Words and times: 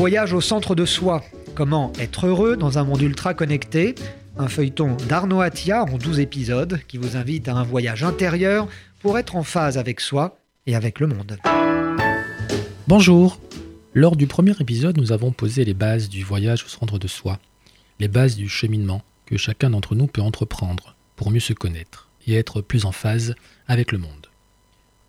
Voyage 0.00 0.32
au 0.32 0.40
centre 0.40 0.74
de 0.74 0.86
soi. 0.86 1.22
Comment 1.54 1.92
être 1.98 2.26
heureux 2.26 2.56
dans 2.56 2.78
un 2.78 2.84
monde 2.84 3.02
ultra 3.02 3.34
connecté? 3.34 3.94
Un 4.38 4.48
feuilleton 4.48 4.96
d'Arnaud 4.96 5.42
Attia 5.42 5.84
en 5.84 5.98
12 5.98 6.20
épisodes 6.20 6.80
qui 6.88 6.96
vous 6.96 7.18
invite 7.18 7.48
à 7.48 7.54
un 7.54 7.64
voyage 7.64 8.02
intérieur 8.02 8.66
pour 9.00 9.18
être 9.18 9.36
en 9.36 9.42
phase 9.42 9.76
avec 9.76 10.00
soi 10.00 10.38
et 10.66 10.74
avec 10.74 11.00
le 11.00 11.06
monde. 11.06 11.36
Bonjour 12.88 13.38
Lors 13.92 14.16
du 14.16 14.26
premier 14.26 14.54
épisode, 14.58 14.96
nous 14.96 15.12
avons 15.12 15.32
posé 15.32 15.66
les 15.66 15.74
bases 15.74 16.08
du 16.08 16.24
voyage 16.24 16.64
au 16.64 16.68
centre 16.68 16.98
de 16.98 17.06
soi, 17.06 17.38
les 17.98 18.08
bases 18.08 18.36
du 18.36 18.48
cheminement 18.48 19.02
que 19.26 19.36
chacun 19.36 19.68
d'entre 19.68 19.94
nous 19.94 20.06
peut 20.06 20.22
entreprendre 20.22 20.96
pour 21.14 21.30
mieux 21.30 21.40
se 21.40 21.52
connaître 21.52 22.08
et 22.26 22.36
être 22.36 22.62
plus 22.62 22.86
en 22.86 22.92
phase 22.92 23.34
avec 23.68 23.92
le 23.92 23.98
monde. 23.98 24.28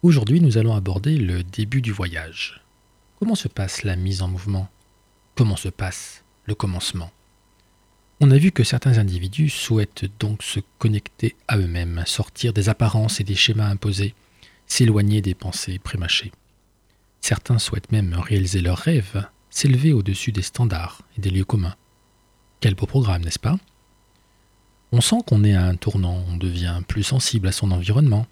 Aujourd'hui, 0.03 0.41
nous 0.41 0.57
allons 0.57 0.75
aborder 0.75 1.17
le 1.17 1.43
début 1.43 1.81
du 1.81 1.93
voyage. 1.93 2.61
Comment 3.19 3.35
se 3.35 3.47
passe 3.47 3.83
la 3.83 3.95
mise 3.95 4.21
en 4.21 4.27
mouvement? 4.27 4.67
Comment 5.35 5.55
se 5.55 5.69
passe 5.69 6.23
le 6.45 6.55
commencement 6.55 7.11
On 8.19 8.31
a 8.31 8.37
vu 8.37 8.51
que 8.51 8.63
certains 8.63 8.97
individus 8.97 9.49
souhaitent 9.49 10.05
donc 10.19 10.43
se 10.43 10.59
connecter 10.77 11.35
à 11.47 11.57
eux-mêmes, 11.57 12.03
sortir 12.05 12.53
des 12.53 12.67
apparences 12.67 13.19
et 13.19 13.23
des 13.23 13.35
schémas 13.35 13.69
imposés, 13.69 14.13
s'éloigner 14.67 15.21
des 15.21 15.33
pensées 15.33 15.79
prémâchées. 15.79 16.31
Certains 17.21 17.59
souhaitent 17.59 17.91
même 17.91 18.13
réaliser 18.13 18.61
leurs 18.61 18.77
rêves, 18.77 19.25
s'élever 19.49 19.93
au-dessus 19.93 20.31
des 20.31 20.41
standards 20.41 21.01
et 21.17 21.21
des 21.21 21.29
lieux 21.29 21.45
communs. 21.45 21.75
Quel 22.59 22.75
beau 22.75 22.85
programme, 22.85 23.23
n'est-ce 23.23 23.39
pas? 23.39 23.57
On 24.91 24.99
sent 25.01 25.17
qu'on 25.25 25.45
est 25.45 25.55
à 25.55 25.65
un 25.65 25.75
tournant, 25.75 26.23
on 26.27 26.35
devient 26.35 26.81
plus 26.87 27.03
sensible 27.03 27.47
à 27.47 27.53
son 27.53 27.71
environnement. 27.71 28.27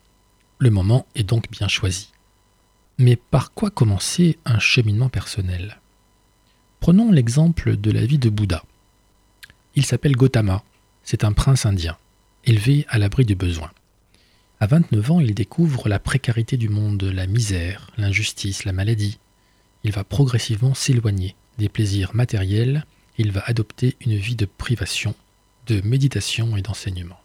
Le 0.57 0.69
moment 0.69 1.07
est 1.15 1.23
donc 1.23 1.49
bien 1.49 1.69
choisi. 1.69 2.11
Mais 2.97 3.15
par 3.15 3.53
quoi 3.53 3.69
commencer 3.69 4.37
un 4.43 4.59
cheminement 4.59 5.07
personnel? 5.07 5.79
Prenons 6.79 7.11
l'exemple 7.11 7.75
de 7.75 7.91
la 7.91 8.05
vie 8.05 8.17
de 8.17 8.29
Bouddha. 8.29 8.63
Il 9.75 9.85
s'appelle 9.85 10.15
Gautama, 10.15 10.63
c'est 11.03 11.23
un 11.23 11.33
prince 11.33 11.65
indien, 11.65 11.97
élevé 12.45 12.85
à 12.89 12.97
l'abri 12.97 13.25
du 13.25 13.35
besoin. 13.35 13.71
À 14.61 14.67
29 14.67 15.11
ans, 15.11 15.19
il 15.19 15.33
découvre 15.33 15.89
la 15.89 15.99
précarité 15.99 16.57
du 16.57 16.69
monde, 16.69 17.03
la 17.03 17.27
misère, 17.27 17.91
l'injustice, 17.97 18.65
la 18.65 18.73
maladie. 18.73 19.19
Il 19.83 19.91
va 19.91 20.03
progressivement 20.03 20.73
s'éloigner 20.73 21.35
des 21.57 21.69
plaisirs 21.69 22.15
matériels, 22.15 22.85
il 23.17 23.31
va 23.31 23.43
adopter 23.45 23.95
une 24.01 24.15
vie 24.15 24.35
de 24.35 24.45
privation, 24.45 25.15
de 25.67 25.81
méditation 25.81 26.55
et 26.57 26.61
d'enseignement. 26.61 27.19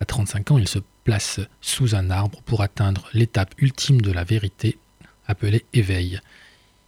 À 0.00 0.06
35 0.06 0.50
ans, 0.52 0.58
il 0.58 0.68
se 0.68 0.80
place 1.04 1.40
sous 1.60 1.94
un 1.94 2.10
arbre 2.10 2.40
pour 2.42 2.62
atteindre 2.62 3.08
l'étape 3.12 3.54
ultime 3.58 4.00
de 4.00 4.10
la 4.10 4.24
vérité, 4.24 4.78
appelée 5.26 5.64
éveil. 5.72 6.20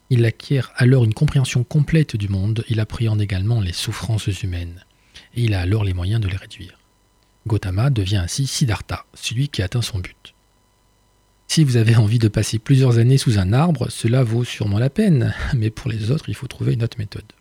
Il 0.09 0.25
acquiert 0.25 0.73
alors 0.77 1.05
une 1.05 1.15
compréhension 1.15 1.65
complète 1.65 2.17
du 2.17 2.29
monde, 2.29 2.65
il 2.69 2.79
appréhende 2.79 3.21
également 3.21 3.61
les 3.61 3.73
souffrances 3.73 4.29
humaines, 4.43 4.85
et 5.35 5.45
il 5.45 5.55
a 5.55 5.61
alors 5.61 5.83
les 5.83 5.95
moyens 5.95 6.21
de 6.21 6.29
les 6.29 6.37
réduire. 6.37 6.79
Gautama 7.47 7.91
devient 7.91 8.17
ainsi 8.17 8.47
Siddhartha, 8.47 9.05
celui 9.15 9.49
qui 9.49 9.63
atteint 9.63 9.83
son 9.83 9.99
but. 9.99 10.35
Si 11.49 11.65
vous 11.65 11.77
avez 11.77 11.97
envie 11.97 12.19
de 12.19 12.29
passer 12.29 12.59
plusieurs 12.59 12.99
années 12.99 13.19
sous 13.19 13.39
un 13.39 13.53
arbre, 13.53 13.89
cela 13.91 14.23
vaut 14.23 14.45
sûrement 14.45 14.79
la 14.79 14.91
peine, 14.91 15.35
mais 15.55 15.71
pour 15.71 15.91
les 15.91 16.11
autres, 16.11 16.29
il 16.29 16.35
faut 16.35 16.47
trouver 16.47 16.75
une 16.75 16.83
autre 16.83 16.99
méthode. 16.99 17.33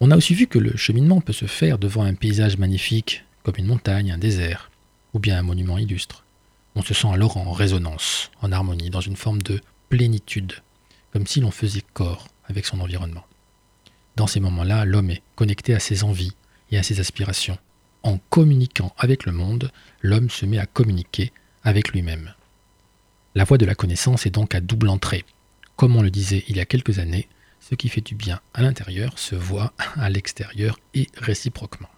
On 0.00 0.10
a 0.10 0.16
aussi 0.16 0.34
vu 0.34 0.46
que 0.46 0.58
le 0.58 0.76
cheminement 0.76 1.20
peut 1.20 1.32
se 1.32 1.46
faire 1.46 1.78
devant 1.78 2.02
un 2.02 2.14
paysage 2.14 2.58
magnifique, 2.58 3.24
comme 3.42 3.54
une 3.58 3.66
montagne, 3.66 4.12
un 4.12 4.18
désert, 4.18 4.70
ou 5.14 5.18
bien 5.18 5.38
un 5.38 5.42
monument 5.42 5.78
illustre. 5.78 6.24
On 6.74 6.82
se 6.82 6.94
sent 6.94 7.08
alors 7.12 7.36
en 7.36 7.52
résonance, 7.52 8.30
en 8.42 8.52
harmonie, 8.52 8.90
dans 8.90 9.00
une 9.00 9.16
forme 9.16 9.42
de 9.42 9.60
plénitude, 9.88 10.54
comme 11.14 11.28
si 11.28 11.40
l'on 11.40 11.52
faisait 11.52 11.84
corps 11.92 12.26
avec 12.44 12.66
son 12.66 12.80
environnement. 12.80 13.24
Dans 14.16 14.26
ces 14.26 14.40
moments-là, 14.40 14.84
l'homme 14.84 15.10
est 15.10 15.22
connecté 15.36 15.72
à 15.72 15.78
ses 15.78 16.02
envies 16.02 16.34
et 16.72 16.76
à 16.76 16.82
ses 16.82 16.98
aspirations. 16.98 17.56
En 18.02 18.18
communiquant 18.30 18.92
avec 18.98 19.24
le 19.24 19.30
monde, 19.30 19.70
l'homme 20.02 20.28
se 20.28 20.44
met 20.44 20.58
à 20.58 20.66
communiquer 20.66 21.32
avec 21.62 21.90
lui-même. 21.92 22.34
La 23.36 23.44
voie 23.44 23.58
de 23.58 23.64
la 23.64 23.76
connaissance 23.76 24.26
est 24.26 24.34
donc 24.34 24.56
à 24.56 24.60
double 24.60 24.88
entrée. 24.88 25.24
Comme 25.76 25.94
on 25.94 26.02
le 26.02 26.10
disait 26.10 26.44
il 26.48 26.56
y 26.56 26.60
a 26.60 26.66
quelques 26.66 26.98
années, 26.98 27.28
ce 27.60 27.76
qui 27.76 27.88
fait 27.88 28.00
du 28.00 28.16
bien 28.16 28.40
à 28.52 28.62
l'intérieur 28.62 29.16
se 29.18 29.36
voit 29.36 29.72
à 29.96 30.10
l'extérieur 30.10 30.80
et 30.94 31.08
réciproquement. 31.16 31.88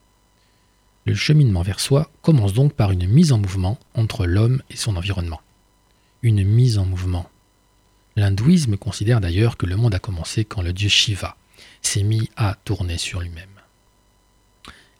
Le 1.06 1.14
cheminement 1.14 1.62
vers 1.62 1.80
soi 1.80 2.10
commence 2.20 2.52
donc 2.52 2.74
par 2.74 2.92
une 2.92 3.06
mise 3.06 3.32
en 3.32 3.38
mouvement 3.38 3.78
entre 3.94 4.26
l'homme 4.26 4.62
et 4.68 4.76
son 4.76 4.94
environnement. 4.96 5.40
Une 6.22 6.44
mise 6.44 6.76
en 6.76 6.84
mouvement. 6.84 7.30
L'hindouisme 8.16 8.76
considère 8.76 9.20
d'ailleurs 9.20 9.56
que 9.56 9.66
le 9.66 9.76
monde 9.76 9.94
a 9.94 9.98
commencé 9.98 10.44
quand 10.44 10.62
le 10.62 10.72
dieu 10.72 10.88
Shiva 10.88 11.36
s'est 11.82 12.02
mis 12.02 12.30
à 12.36 12.56
tourner 12.64 12.98
sur 12.98 13.20
lui-même. 13.20 13.48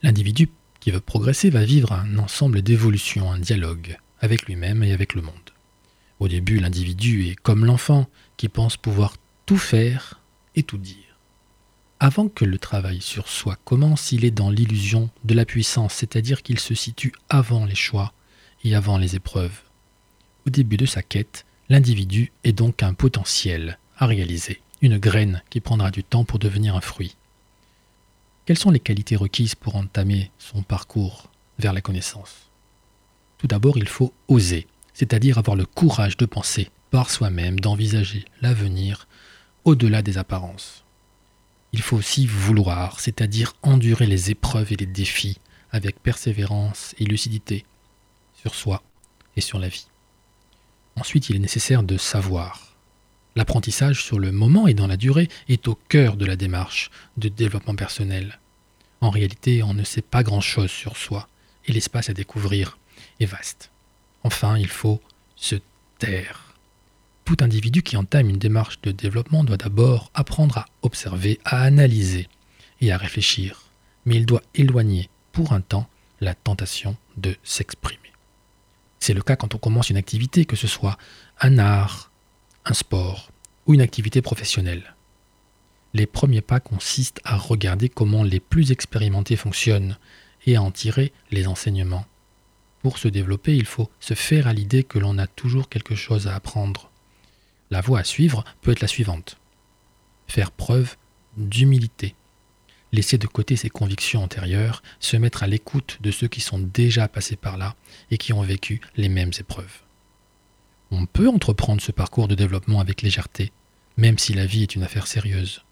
L'individu 0.03 0.50
qui 0.81 0.91
veut 0.91 1.00
progresser 1.00 1.50
va 1.50 1.65
vivre 1.65 1.93
un 1.93 2.19
ensemble 2.19 2.62
d'évolutions, 2.62 3.32
un 3.32 3.38
dialogue 3.38 3.99
avec 4.21 4.47
lui-même 4.47 4.82
et 4.82 4.93
avec 4.93 5.15
le 5.15 5.22
monde. 5.22 5.34
Au 6.21 6.28
début, 6.28 6.60
l'individu 6.60 7.28
est 7.28 7.34
comme 7.34 7.65
l'enfant 7.65 8.06
qui 8.37 8.49
pense 8.49 8.77
pouvoir 8.77 9.16
tout 9.47 9.59
faire 9.59 10.21
et 10.54 10.62
tout 10.62 10.78
dire. 10.78 10.97
Avant 11.98 12.28
que 12.28 12.44
le 12.44 12.59
travail 12.59 13.00
sur 13.00 13.28
soi 13.28 13.56
commence, 13.65 14.12
il 14.12 14.25
est 14.25 14.31
dans 14.31 14.50
l'illusion 14.50 15.10
de 15.25 15.34
la 15.34 15.47
puissance, 15.47 15.94
c'est-à-dire 15.94 16.43
qu'il 16.43 16.59
se 16.59 16.75
situe 16.75 17.12
avant 17.31 17.65
les 17.65 17.75
choix 17.75 18.12
et 18.65 18.75
avant 18.75 18.98
les 18.98 19.16
épreuves. 19.16 19.62
Au 20.47 20.50
début 20.50 20.77
de 20.77 20.87
sa 20.87 21.03
quête, 21.03 21.47
l'individu 21.69 22.32
est 22.44 22.53
donc 22.53 22.82
un 22.82 22.94
potentiel 22.94 23.78
à 23.99 24.06
réaliser, 24.06 24.60
une 24.82 24.99
graine 24.99 25.43
qui 25.50 25.60
prendra 25.60 25.91
du 25.91 26.04
temps 26.04 26.25
pour 26.25 26.38
devenir 26.38 26.77
un 26.77 26.81
fruit. 26.81 27.16
Quelles 28.44 28.59
sont 28.59 28.71
les 28.71 28.81
qualités 28.81 29.16
requises 29.16 29.54
pour 29.54 29.75
entamer 29.75 30.31
son 30.38 30.62
parcours 30.62 31.31
vers 31.59 31.72
la 31.72 31.81
connaissance? 31.81 32.50
Tout 33.38 33.49
d'abord, 33.49 33.77
il 33.77 33.88
faut 33.88 34.12
oser, 34.28 34.66
c'est-à-dire 34.94 35.38
avoir 35.38 35.56
le 35.56 35.66
courage 35.66 36.16
de 36.16 36.27
penser 36.27 36.71
par 36.91 37.10
soi-même, 37.10 37.59
d'envisager 37.59 38.25
l'avenir 38.41 39.09
au-delà 39.65 40.03
des 40.03 40.19
apparences. 40.19 40.84
Il 41.72 41.83
faut 41.83 41.97
aussi 41.97 42.27
vouloir, 42.27 43.00
c'est-à-dire 43.00 43.54
endurer 43.62 44.06
les 44.06 44.31
épreuves 44.31 44.72
et 44.72 44.77
les 44.77 44.87
défis 44.87 45.38
avec 45.72 46.00
persévérance 46.00 46.94
et 46.98 47.04
lucidité 47.04 47.65
sur 48.41 48.54
soi 48.54 48.83
et 49.37 49.41
sur 49.41 49.59
la 49.59 49.69
vie. 49.69 49.87
Ensuite, 50.97 51.29
il 51.29 51.37
est 51.37 51.41
nécessaire 51.41 51.83
de 51.83 51.97
savoir. 51.97 52.77
L'apprentissage 53.34 54.03
sur 54.03 54.19
le 54.19 54.33
moment 54.33 54.67
et 54.67 54.75
dans 54.75 54.87
la 54.87 54.97
durée 54.97 55.29
est 55.49 55.69
au 55.69 55.75
cœur 55.75 56.17
de 56.17 56.25
la 56.25 56.37
démarche 56.37 56.91
de 57.17 57.29
développement 57.29 57.77
personnel. 57.77 58.39
En 59.01 59.11
réalité, 59.11 59.62
on 59.62 59.75
ne 59.75 59.84
sait 59.84 60.03
pas 60.03 60.23
grand-chose 60.23 60.71
sur 60.71 60.97
soi 60.97 61.29
et 61.67 61.73
l'espace 61.73 62.09
à 62.09 62.15
découvrir 62.15 62.79
est 63.21 63.27
vaste. 63.27 63.71
Enfin, 64.25 64.57
il 64.57 64.69
faut 64.69 65.03
se 65.37 65.57
taire 65.99 66.47
tout 67.27 67.37
individu 67.41 67.83
qui 67.83 67.97
entame 67.97 68.31
une 68.31 68.39
démarche 68.39 68.81
de 68.83 68.93
développement 68.93 69.43
doit 69.43 69.57
d'abord 69.57 70.11
apprendre 70.15 70.59
à 70.59 70.67
observer, 70.83 71.41
à 71.45 71.63
analyser 71.63 72.28
et 72.81 72.93
à 72.93 72.97
réfléchir, 72.97 73.65
mais 74.07 74.15
il 74.15 74.27
doit 74.27 74.43
éloigner 74.55 75.11
pour 75.33 75.53
un 75.53 75.61
temps 75.61 75.89
la 76.21 76.34
tentation 76.34 76.97
de 77.17 77.37
s'exprimer. 77.43 78.06
C'est 79.06 79.15
le 79.15 79.22
cas 79.22 79.37
quand 79.37 79.55
on 79.55 79.59
commence 79.59 79.89
une 79.89 79.99
activité, 79.99 80.47
que 80.47 80.56
ce 80.56 80.67
soit 80.67 80.99
un 81.41 81.59
art, 81.59 82.11
un 82.65 82.75
sport 82.75 83.31
ou 83.65 83.75
une 83.75 83.81
activité 83.81 84.21
professionnelle. 84.21 84.97
Les 85.94 86.06
premiers 86.06 86.41
pas 86.41 86.59
consistent 86.59 87.21
à 87.22 87.37
regarder 87.37 87.89
comment 87.89 88.25
les 88.25 88.41
plus 88.41 88.72
expérimentés 88.72 89.37
fonctionnent 89.37 89.97
et 90.45 90.56
à 90.56 90.62
en 90.62 90.72
tirer 90.72 91.12
les 91.31 91.47
enseignements. 91.47 92.05
Pour 92.83 92.99
se 92.99 93.06
développer, 93.06 93.56
il 93.56 93.65
faut 93.65 93.89
se 94.00 94.15
faire 94.15 94.49
à 94.49 94.53
l'idée 94.53 94.83
que 94.83 94.99
l'on 94.99 95.19
a 95.19 95.28
toujours 95.28 95.69
quelque 95.69 95.95
chose 95.95 96.27
à 96.27 96.34
apprendre 96.34 96.91
la 97.71 97.83
voie 97.83 98.01
à 98.01 98.04
suivre 98.04 98.45
peut 98.60 98.72
être 98.72 98.80
la 98.80 98.89
suivante. 98.89 99.39
Faire 100.27 100.51
preuve 100.51 100.97
d'humilité. 101.36 102.16
Laisser 102.92 103.18
de 103.18 103.27
côté 103.27 103.56
ses 103.56 103.68
convictions 103.68 104.22
antérieures, 104.22 104.83
se 105.00 105.16
mettre 105.16 105.42
à 105.42 105.47
l'écoute 105.47 105.98
de 106.00 106.10
ceux 106.10 106.28
qui 106.28 106.41
sont 106.41 106.59
déjà 106.59 107.09
passés 107.09 107.36
par 107.36 107.56
là 107.56 107.74
et 108.10 108.18
qui 108.18 108.33
ont 108.33 108.42
vécu 108.42 108.80
les 108.97 109.09
mêmes 109.09 109.33
épreuves. 109.38 109.83
On 110.91 111.06
peut 111.06 111.28
entreprendre 111.28 111.83
ce 111.83 111.92
parcours 111.92 112.28
de 112.28 112.36
développement 112.36 112.80
avec 112.80 113.03
légèreté, 113.03 113.53
même 113.97 114.18
si 114.18 114.34
la 114.34 114.47
vie 114.47 114.62
est 114.62 114.77
une 114.77 114.84
affaire 114.84 115.06
sérieuse. 115.06 115.62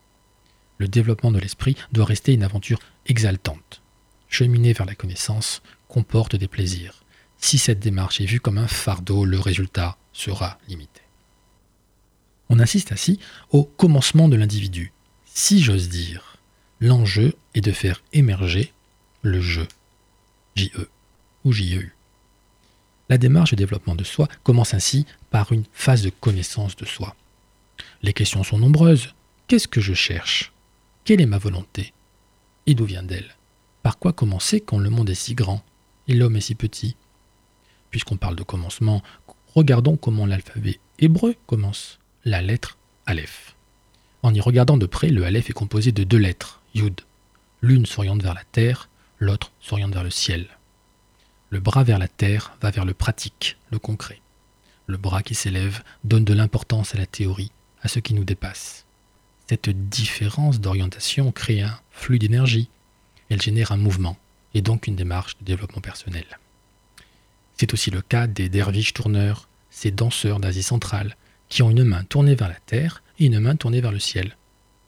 Le 0.78 0.88
développement 0.88 1.30
de 1.30 1.38
l'esprit 1.38 1.76
doit 1.92 2.04
rester 2.04 2.32
une 2.32 2.42
aventure 2.42 2.80
exaltante. 3.06 3.80
Cheminer 4.28 4.72
vers 4.72 4.86
la 4.86 4.96
connaissance 4.96 5.62
comporte 5.86 6.34
des 6.34 6.48
plaisirs. 6.48 7.04
Si 7.38 7.58
cette 7.58 7.78
démarche 7.78 8.20
est 8.20 8.26
vue 8.26 8.40
comme 8.40 8.58
un 8.58 8.66
fardeau, 8.66 9.24
le 9.24 9.38
résultat 9.38 9.96
sera 10.12 10.58
limité. 10.66 11.02
On 12.48 12.58
assiste 12.58 12.90
ainsi 12.90 13.20
au 13.50 13.64
commencement 13.64 14.28
de 14.28 14.36
l'individu. 14.36 14.92
Si 15.24 15.62
j'ose 15.62 15.88
dire, 15.88 16.33
l'enjeu 16.80 17.34
est 17.54 17.60
de 17.60 17.72
faire 17.72 18.02
émerger 18.12 18.72
le 19.22 19.40
jeu, 19.40 19.66
JE 20.54 20.88
ou 21.44 21.52
JEU. 21.52 21.92
La 23.08 23.18
démarche 23.18 23.50
de 23.50 23.56
développement 23.56 23.94
de 23.94 24.04
soi 24.04 24.28
commence 24.42 24.74
ainsi 24.74 25.06
par 25.30 25.52
une 25.52 25.64
phase 25.72 26.02
de 26.02 26.10
connaissance 26.10 26.76
de 26.76 26.84
soi. 26.84 27.14
Les 28.02 28.12
questions 28.12 28.44
sont 28.44 28.58
nombreuses. 28.58 29.14
Qu'est-ce 29.46 29.68
que 29.68 29.80
je 29.80 29.94
cherche? 29.94 30.52
Quelle 31.04 31.20
est 31.20 31.26
ma 31.26 31.38
volonté? 31.38 31.92
Et 32.66 32.74
d'où 32.74 32.86
vient-elle 32.86 33.34
Par 33.82 33.98
quoi 33.98 34.12
commencer 34.12 34.60
quand 34.60 34.78
le 34.78 34.90
monde 34.90 35.10
est 35.10 35.14
si 35.14 35.34
grand 35.34 35.62
et 36.08 36.14
l'homme 36.14 36.36
est 36.36 36.40
si 36.40 36.54
petit? 36.54 36.96
Puisqu'on 37.90 38.16
parle 38.16 38.36
de 38.36 38.42
commencement, 38.42 39.02
regardons 39.54 39.96
comment 39.96 40.26
l'alphabet 40.26 40.80
hébreu 40.98 41.36
commence. 41.46 41.98
La 42.24 42.40
lettre 42.40 42.78
Aleph. 43.06 43.54
En 44.22 44.32
y 44.32 44.40
regardant 44.40 44.78
de 44.78 44.86
près, 44.86 45.10
le 45.10 45.24
Aleph 45.24 45.50
est 45.50 45.54
composé 45.54 45.92
de 45.92 46.04
deux 46.04 46.16
lettres, 46.16 46.62
L'une 46.74 47.86
s'oriente 47.86 48.22
vers 48.22 48.34
la 48.34 48.44
terre, 48.44 48.88
l'autre 49.18 49.52
s'oriente 49.60 49.92
vers 49.92 50.04
le 50.04 50.10
ciel. 50.10 50.48
Le 51.50 51.60
bras 51.60 51.84
vers 51.84 51.98
la 51.98 52.08
terre 52.08 52.56
va 52.60 52.70
vers 52.70 52.84
le 52.84 52.94
pratique, 52.94 53.56
le 53.70 53.78
concret. 53.78 54.20
Le 54.86 54.96
bras 54.96 55.22
qui 55.22 55.34
s'élève 55.34 55.82
donne 56.02 56.24
de 56.24 56.34
l'importance 56.34 56.94
à 56.94 56.98
la 56.98 57.06
théorie, 57.06 57.52
à 57.82 57.88
ce 57.88 58.00
qui 58.00 58.12
nous 58.12 58.24
dépasse. 58.24 58.84
Cette 59.48 59.70
différence 59.70 60.60
d'orientation 60.60 61.32
crée 61.32 61.62
un 61.62 61.78
flux 61.90 62.18
d'énergie. 62.18 62.68
Elle 63.30 63.40
génère 63.40 63.72
un 63.72 63.76
mouvement 63.76 64.18
et 64.52 64.62
donc 64.62 64.86
une 64.86 64.96
démarche 64.96 65.38
de 65.38 65.44
développement 65.44 65.80
personnel. 65.80 66.26
C'est 67.56 67.72
aussi 67.72 67.90
le 67.90 68.02
cas 68.02 68.26
des 68.26 68.48
derviches 68.48 68.94
tourneurs, 68.94 69.48
ces 69.70 69.90
danseurs 69.90 70.40
d'Asie 70.40 70.62
centrale, 70.62 71.16
qui 71.48 71.62
ont 71.62 71.70
une 71.70 71.84
main 71.84 72.04
tournée 72.04 72.34
vers 72.34 72.48
la 72.48 72.60
terre 72.66 73.02
et 73.18 73.26
une 73.26 73.38
main 73.38 73.56
tournée 73.56 73.80
vers 73.80 73.92
le 73.92 73.98
ciel. 74.00 74.36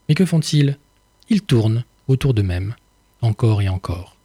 Mais 0.09 0.15
que 0.15 0.25
font-ils? 0.25 0.77
Ils 1.29 1.41
tournent 1.41 1.83
autour 2.07 2.33
d'eux-mêmes, 2.33 2.75
encore 3.21 3.61
et 3.61 3.69
encore, 3.69 4.15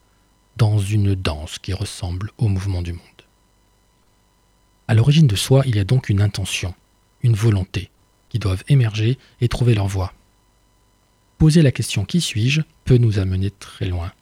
dans 0.57 0.79
une 0.79 1.15
danse 1.15 1.59
qui 1.59 1.73
ressemble 1.73 2.31
au 2.39 2.49
mouvement 2.49 2.83
du 2.83 2.93
monde. 2.93 3.01
À 4.87 4.95
l'origine 4.95 5.27
de 5.27 5.37
soi, 5.37 5.63
il 5.67 5.77
y 5.77 5.81
a 5.81 5.85
donc 5.85 6.09
une 6.09 6.21
intention, 6.21 6.75
une 7.23 7.35
volonté, 7.35 7.91
qui 8.29 8.39
doivent 8.39 8.65
émerger 8.69 9.19
et 9.41 9.49
trouver 9.49 9.75
leur 9.75 9.89
voie. 9.89 10.13
Poser 11.39 11.63
la 11.63 11.73
question 11.73 12.05
qui 12.05 12.21
suis-je 12.21 12.61
peut 12.85 12.99
nous 12.99 13.19
amener 13.19 13.51
très 13.51 13.87
loin, 13.87 14.13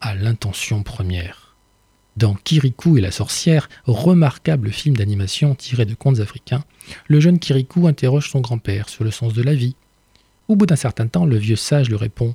à 0.00 0.14
l'intention 0.14 0.82
première. 0.82 1.56
Dans 2.16 2.34
Kirikou 2.34 2.98
et 2.98 3.00
la 3.00 3.10
sorcière, 3.10 3.68
remarquable 3.84 4.70
film 4.70 4.96
d'animation 4.96 5.54
tiré 5.54 5.86
de 5.86 5.94
contes 5.94 6.20
africains, 6.20 6.64
le 7.08 7.20
jeune 7.20 7.38
Kirikou 7.38 7.86
interroge 7.86 8.30
son 8.30 8.40
grand-père 8.40 8.88
sur 8.88 9.02
le 9.02 9.10
sens 9.10 9.34
de 9.34 9.42
la 9.42 9.54
vie. 9.54 9.74
Au 10.48 10.56
bout 10.56 10.66
d'un 10.66 10.76
certain 10.76 11.06
temps, 11.06 11.26
le 11.26 11.36
vieux 11.36 11.56
sage 11.56 11.90
lui 11.90 11.96
répond 11.96 12.34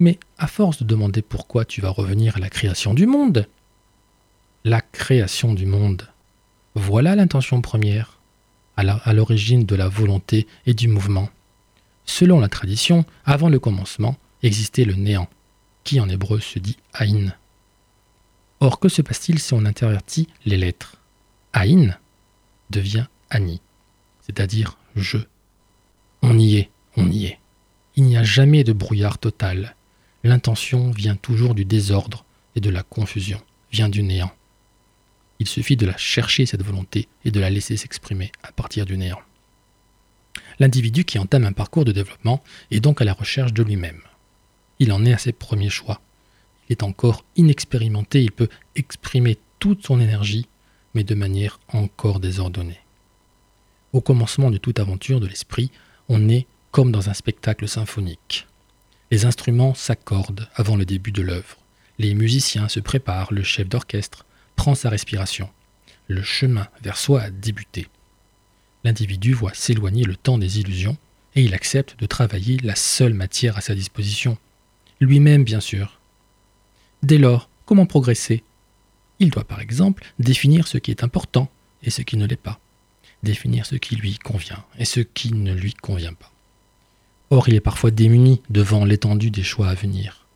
Mais 0.00 0.18
à 0.36 0.48
force 0.48 0.78
de 0.82 0.84
demander 0.84 1.22
pourquoi 1.22 1.64
tu 1.64 1.80
vas 1.80 1.90
revenir 1.90 2.36
à 2.36 2.40
la 2.40 2.50
création 2.50 2.92
du 2.92 3.06
monde 3.06 3.46
La 4.64 4.80
création 4.80 5.54
du 5.54 5.64
monde. 5.64 6.08
Voilà 6.74 7.14
l'intention 7.14 7.60
première, 7.60 8.20
à 8.76 9.12
l'origine 9.12 9.64
de 9.64 9.76
la 9.76 9.88
volonté 9.88 10.46
et 10.66 10.74
du 10.74 10.88
mouvement. 10.88 11.28
Selon 12.04 12.40
la 12.40 12.48
tradition, 12.48 13.04
avant 13.24 13.48
le 13.48 13.60
commencement, 13.60 14.16
existait 14.42 14.84
le 14.84 14.94
néant, 14.94 15.28
qui 15.84 16.00
en 16.00 16.08
hébreu 16.08 16.40
se 16.40 16.58
dit 16.58 16.76
Aïn. 16.92 17.34
Or, 18.58 18.80
que 18.80 18.88
se 18.88 19.02
passe-t-il 19.02 19.38
si 19.38 19.54
on 19.54 19.64
intervertit 19.64 20.28
les 20.44 20.56
lettres? 20.56 20.96
Aïn 21.52 21.96
devient 22.70 23.06
Ani, 23.30 23.60
c'est-à-dire 24.20 24.76
je. 24.96 25.18
On 26.22 26.38
y 26.38 26.56
est, 26.56 26.70
on 26.96 27.10
y 27.10 27.26
est. 27.26 27.38
Il 27.96 28.04
n'y 28.04 28.16
a 28.16 28.22
jamais 28.22 28.64
de 28.64 28.72
brouillard 28.72 29.18
total. 29.18 29.76
L'intention 30.22 30.90
vient 30.90 31.16
toujours 31.16 31.54
du 31.54 31.64
désordre 31.64 32.24
et 32.56 32.60
de 32.60 32.70
la 32.70 32.82
confusion, 32.82 33.40
vient 33.72 33.88
du 33.88 34.02
néant. 34.02 34.32
Il 35.38 35.48
suffit 35.48 35.76
de 35.76 35.86
la 35.86 35.96
chercher, 35.96 36.46
cette 36.46 36.62
volonté, 36.62 37.08
et 37.24 37.30
de 37.30 37.40
la 37.40 37.50
laisser 37.50 37.76
s'exprimer 37.76 38.30
à 38.42 38.52
partir 38.52 38.84
du 38.84 38.98
néant. 38.98 39.20
L'individu 40.58 41.04
qui 41.04 41.18
entame 41.18 41.44
un 41.44 41.52
parcours 41.52 41.84
de 41.84 41.92
développement 41.92 42.42
est 42.70 42.80
donc 42.80 43.00
à 43.00 43.04
la 43.04 43.14
recherche 43.14 43.54
de 43.54 43.62
lui-même. 43.62 44.02
Il 44.78 44.92
en 44.92 45.04
est 45.04 45.14
à 45.14 45.18
ses 45.18 45.32
premiers 45.32 45.70
choix, 45.70 46.00
est 46.68 46.82
encore 46.82 47.24
inexpérimenté, 47.36 48.22
il 48.22 48.32
peut 48.32 48.48
exprimer 48.76 49.38
toute 49.58 49.84
son 49.86 50.00
énergie, 50.00 50.46
mais 50.94 51.04
de 51.04 51.14
manière 51.14 51.60
encore 51.68 52.20
désordonnée. 52.20 52.80
Au 53.92 54.00
commencement 54.00 54.50
de 54.50 54.58
toute 54.58 54.78
aventure 54.78 55.20
de 55.20 55.26
l'esprit, 55.26 55.70
on 56.08 56.28
est 56.28 56.46
comme 56.70 56.92
dans 56.92 57.10
un 57.10 57.14
spectacle 57.14 57.68
symphonique. 57.68 58.46
Les 59.10 59.24
instruments 59.24 59.74
s'accordent 59.74 60.48
avant 60.54 60.76
le 60.76 60.84
début 60.84 61.12
de 61.12 61.22
l'œuvre. 61.22 61.56
Les 61.98 62.14
musiciens 62.14 62.68
se 62.68 62.80
préparent, 62.80 63.32
le 63.32 63.42
chef 63.42 63.68
d'orchestre 63.68 64.24
prend 64.56 64.74
sa 64.74 64.88
respiration. 64.88 65.50
Le 66.06 66.22
chemin 66.22 66.68
vers 66.82 66.96
soi 66.96 67.22
a 67.22 67.30
débuté. 67.30 67.88
L'individu 68.84 69.34
voit 69.34 69.54
s'éloigner 69.54 70.04
le 70.04 70.16
temps 70.16 70.38
des 70.38 70.60
illusions 70.60 70.96
et 71.34 71.42
il 71.42 71.54
accepte 71.54 71.98
de 71.98 72.06
travailler 72.06 72.58
la 72.58 72.74
seule 72.74 73.14
matière 73.14 73.56
à 73.56 73.60
sa 73.60 73.74
disposition. 73.74 74.38
Lui-même, 75.00 75.44
bien 75.44 75.60
sûr, 75.60 76.00
Dès 77.02 77.16
lors, 77.16 77.48
comment 77.64 77.86
progresser? 77.86 78.44
Il 79.20 79.30
doit 79.30 79.44
par 79.44 79.60
exemple 79.60 80.04
définir 80.18 80.68
ce 80.68 80.78
qui 80.78 80.90
est 80.90 81.02
important 81.02 81.50
et 81.82 81.90
ce 81.90 82.02
qui 82.02 82.16
ne 82.16 82.26
l'est 82.26 82.36
pas, 82.36 82.60
définir 83.22 83.64
ce 83.64 83.76
qui 83.76 83.96
lui 83.96 84.18
convient 84.18 84.64
et 84.78 84.84
ce 84.84 85.00
qui 85.00 85.32
ne 85.32 85.54
lui 85.54 85.72
convient 85.72 86.12
pas. 86.12 86.30
Or, 87.32 87.48
il 87.48 87.54
est 87.54 87.60
parfois 87.60 87.92
démuni 87.92 88.42
devant 88.50 88.84
l'étendue 88.84 89.30
des 89.30 89.44
choix 89.44 89.68
à 89.68 89.74
venir. 89.74 90.26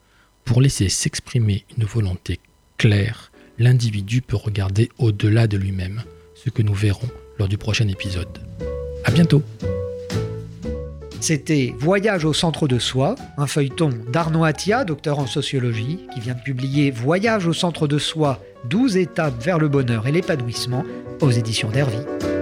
Pour 0.44 0.62
laisser 0.62 0.88
s'exprimer 0.88 1.64
une 1.76 1.85
volonté 1.85 2.38
claire, 2.79 3.32
l'individu 3.58 4.23
peut 4.23 4.37
regarder 4.37 4.91
au-delà 4.99 5.49
de 5.49 5.56
lui-même, 5.56 6.05
ce 6.37 6.50
que 6.50 6.62
nous 6.62 6.75
verrons 6.75 7.08
lors 7.38 7.49
du 7.49 7.58
prochain 7.58 7.88
épisode. 7.88 8.38
À 9.05 9.11
bientôt! 9.11 9.43
C'était 11.20 11.75
Voyage 11.79 12.25
au 12.25 12.32
centre 12.32 12.69
de 12.69 12.79
soi, 12.79 13.17
un 13.38 13.47
feuilleton 13.49 13.90
d'Arnaud 14.12 14.44
Attia, 14.44 14.85
docteur 14.85 15.19
en 15.19 15.26
sociologie, 15.26 15.99
qui 16.12 16.20
vient 16.20 16.35
de 16.35 16.43
publier 16.43 16.93
Voyage 16.93 17.47
au 17.47 17.55
centre 17.55 17.88
de 17.88 17.99
soi, 17.99 18.40
12 18.69 18.99
étapes 18.99 19.43
vers 19.43 19.58
le 19.58 19.69
bonheur 19.69 20.06
et 20.06 20.12
l'épanouissement 20.12 20.85
aux 21.20 21.31
éditions 21.31 21.70
d'Hervy. 21.70 22.33